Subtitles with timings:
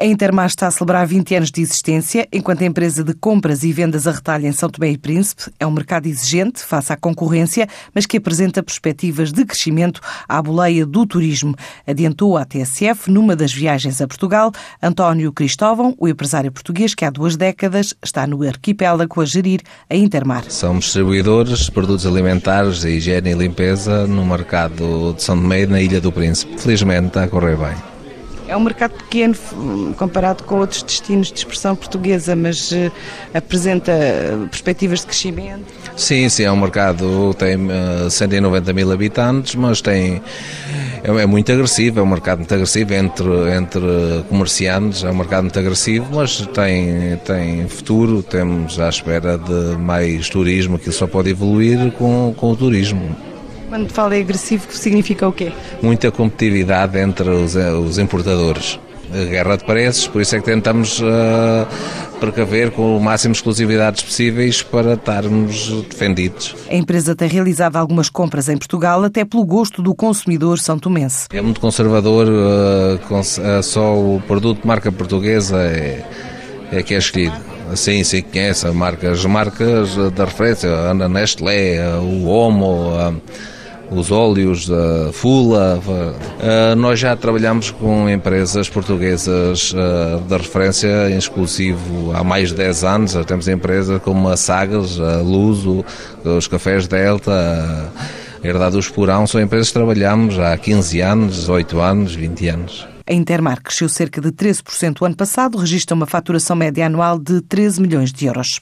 [0.00, 4.06] A Intermar está a celebrar 20 anos de existência, enquanto empresa de compras e vendas
[4.06, 5.50] a retalho em São Tomé e Príncipe.
[5.58, 10.86] É um mercado exigente, face à concorrência, mas que apresenta perspectivas de crescimento à boleia
[10.86, 11.52] do turismo.
[11.84, 14.52] Adiantou a TSF numa das viagens a Portugal.
[14.80, 19.96] António Cristóvão, o empresário português que há duas décadas está no arquipélago a gerir a
[19.96, 20.48] Intermar.
[20.48, 25.66] Somos distribuidores de produtos alimentares de higiene e limpeza no mercado de São Tomé e
[25.66, 26.56] na Ilha do Príncipe.
[26.56, 27.97] Felizmente está a correr bem.
[28.48, 29.34] É um mercado pequeno
[29.98, 32.90] comparado com outros destinos de expressão portuguesa, mas uh,
[33.34, 33.92] apresenta
[34.50, 35.66] perspectivas de crescimento?
[35.94, 40.22] Sim, sim, é um mercado, tem uh, eh, 190 mil habitantes, mas tem
[41.04, 45.42] é, é, muito agressivo, é um mercado muito agressivo entre, entre comerciantes, é um mercado
[45.42, 51.30] muito agressivo, mas tem, tem futuro, temos à espera de mais turismo, que só pode
[51.30, 53.14] evoluir com, com o turismo.
[53.68, 55.52] Quando fala em agressivo, significa o quê?
[55.82, 58.80] Muita competitividade entre os, eh, os importadores.
[59.10, 61.66] Guerra de preços, por isso é que tentamos uh,
[62.20, 66.54] precaver com o máximo de exclusividades possíveis para estarmos defendidos.
[66.70, 71.26] A empresa tem realizado algumas compras em Portugal, até pelo gosto do consumidor são tomense.
[71.32, 76.04] É muito conservador, uh, só o produto de marca portuguesa é,
[76.70, 77.36] é que é escolhido.
[77.74, 83.12] Sim, sim, conhece marcas, marcas da referência, a Nestlé, o Omo, a
[83.90, 85.80] os óleos da Fula.
[85.86, 92.56] Uh, nós já trabalhamos com empresas portuguesas uh, da referência em exclusivo há mais de
[92.56, 93.12] 10 anos.
[93.12, 95.84] Já temos empresas como a Sagas, a Luso,
[96.24, 99.26] os Cafés Delta, a Herdade do Esporão.
[99.26, 102.88] São empresas que trabalhamos há 15 anos, 18 anos, 20 anos.
[103.08, 107.40] A Intermar cresceu cerca de 13% o ano passado, registra uma faturação média anual de
[107.40, 108.60] 13 milhões de euros.